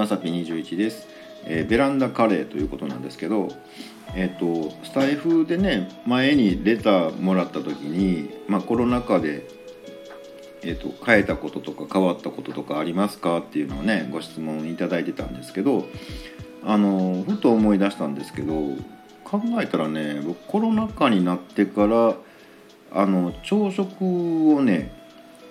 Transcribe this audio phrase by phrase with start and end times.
[0.00, 1.06] まさぴ21です、
[1.44, 3.48] えー、ベランダカレーということなんですけど
[4.14, 9.46] えっ、ー、とスタイフでね前にレターもらった時に、まあ、コロナ禍で、
[10.62, 15.84] えーと、と変えたこととか変わったこととかありますかっていうのをねご質問いただいてたんですけど
[16.64, 18.54] あのふと思い出したんですけど
[19.24, 22.14] 考えたらね僕コロナ禍になってから
[22.90, 24.98] あの朝食をね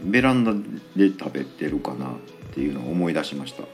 [0.00, 0.54] ベランダ
[0.96, 2.10] で食べてるかなっ
[2.54, 3.64] ていうのを思い出しました。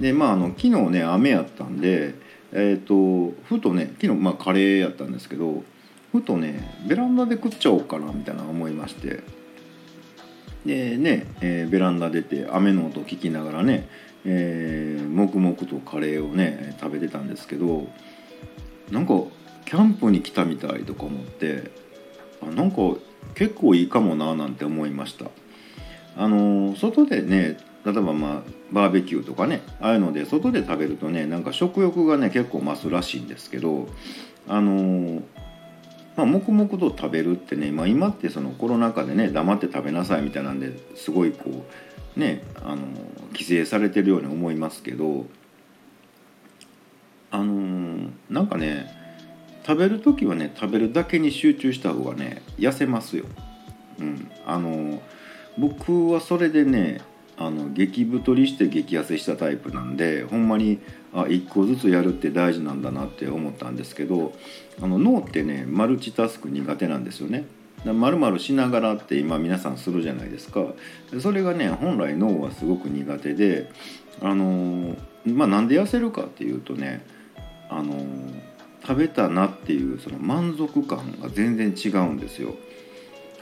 [0.00, 2.14] でまああの昨日ね雨やったんで
[2.52, 5.62] えっ、ー、とふとね昨日まあカレーやったんですけど
[6.12, 9.22] ふとねベランダで食っちゃおうかなみたいな思いまして。
[10.66, 13.88] でね、えー、ベランダ出て雨の音聞きながらね、
[14.26, 17.86] えー、黙々とカレーをね食べてたんですけど
[18.90, 19.14] なんか
[19.64, 21.70] キャンプに来たみたいとか思って
[22.42, 22.76] あなんか
[23.34, 25.26] 結構いいかもななんて思いました。
[26.16, 27.56] あの外でね
[27.90, 33.88] 例えばまあバーベキューとかねああいうので外で食べるとねなんか食欲がね結構増すらしいんですけど
[34.46, 35.22] あの
[36.16, 41.64] まあ、黙々と食べるってね、まあ、今ってそのコロナ禍でね黙って食べなさいみたいなんですごいこ
[42.16, 42.88] うねあの
[43.32, 45.26] 規制されてるように思いますけど
[47.30, 48.92] あのなんかね
[49.64, 53.24] 食べる時はね食べるだけに集中した方がね痩せますよ。
[54.00, 55.00] うん、あの
[55.56, 57.00] 僕はそれでね
[57.40, 60.80] あの激太りして激痩せしたタイプなんでほんまに
[61.12, 64.32] あ1個ずつやるって大事なんだなって思ったんですけど
[64.82, 67.46] あの脳ってねマルチタスク苦手なんですよね。
[67.84, 70.64] まるまるしながらって今皆さんするじゃないですか
[71.20, 73.70] それがね本来脳はすごく苦手で
[74.20, 77.06] あのまあなんで痩せるかっていうとね
[77.70, 77.94] あの
[78.82, 82.56] 食べたなっていうその満足感が全然違うんですよ。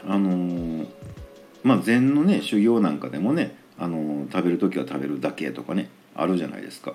[0.07, 0.85] あの
[1.63, 6.93] まあ禅のね修行なんかでもねあの食べる時は食べるだけとかねあるじゃないですか。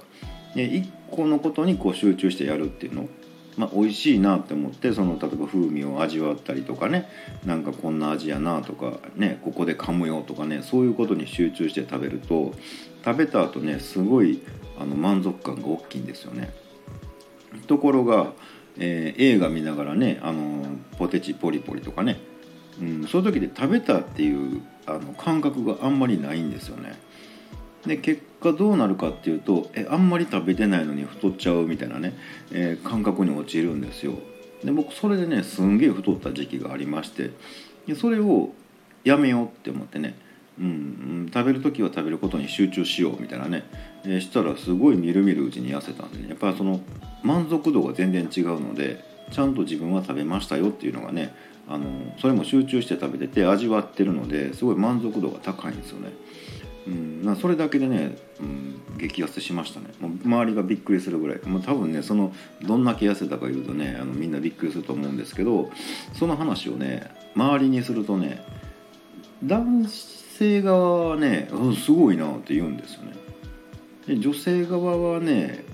[0.55, 3.09] で一個のことにこう集中してやるっていうの
[3.57, 7.09] まあ、美味しいなって思ってその例えば風味を味わったりとかね
[7.45, 12.53] なんかこんな味やなとかねここで噛むよとかねそういうことに集中して食べると
[13.05, 14.43] 食べた後ねすごい
[14.79, 16.51] あの満足感が大きいんですよね。
[17.67, 18.33] ところが、
[18.79, 20.65] えー、映画見ながらねあの
[20.99, 22.19] ポテチポリポリとかね、
[22.81, 26.99] うん、そういう時で食べたっていうあの感覚があんまりないんですよね。
[27.87, 32.15] で結果どうなるかっていうとえあんまり食べてないのに太っちゃうみたいなね、
[32.53, 34.15] えー、感覚に陥るんですよ。
[34.65, 37.31] で僕それでねすんげえ太った時期がありまして
[37.87, 38.51] でそれを
[39.05, 40.15] やめようって思ってね、
[40.61, 43.65] うん、食べる時は食べることに集中しようみたいなね、
[44.05, 46.81] えー、したらすごいみるみるうちに痩せたんで、ね、やっぱりその
[47.25, 51.35] 満足度が全然違うのでちゃんと自分は食べましたよっていうのがね
[51.69, 51.87] あの
[52.21, 56.13] それも集中して食べてて味わってるのですごい満足度が高いんですよね。
[56.85, 59.87] うん、それだけでね、うん、激痩せしましたね。
[60.01, 61.41] もう周りがびっくりするぐらい。
[61.45, 65.71] もう多分ねそのどんだけ痩せたか言うとねあのみんなびっくりすると思うんですけど
[66.13, 68.45] その話をね周りにするとね
[69.45, 71.49] 男性側はね
[71.85, 73.13] すごいなって言うんですよね。
[74.07, 75.65] で女性側はね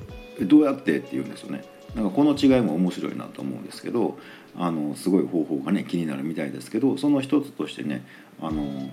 [0.42, 1.64] どうやってって言うんですよね。
[1.94, 4.18] なんかこの違いも面白いなと思うんですけど
[4.56, 8.04] あのすごい方法がね気になるみたいですけどその一つとしてね
[8.40, 8.90] あの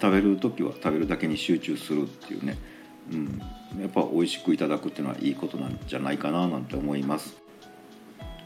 [0.00, 2.56] 食べる時は食べるだけに集中するっていうね、
[3.12, 3.42] うん、
[3.80, 7.36] やっぱ美味しくいただくっていうのはいいことなんじゃないかななんて思います。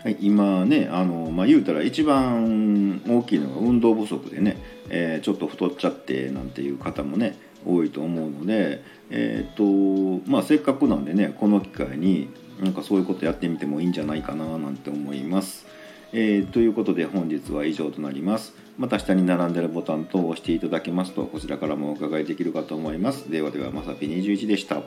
[0.03, 4.59] はい、今ねあの、まあ、言うたら一番大きいのが運動不足でね、
[4.91, 12.29] えー、ちょっと太っちゃってなんていう方もね多いと思うので、えーとまあ、せっかくなんでねこの機会に
[12.61, 15.67] なんかそういうことやってみてもいいんじゃないかななんて思います。
[16.13, 18.55] えー、ということで本日は以上となります。
[18.79, 23.31] また下に並んでるボタン等を押していただけますとこちらからもお伺いできるかと思います。
[23.31, 24.83] ではではまさぴ21でした。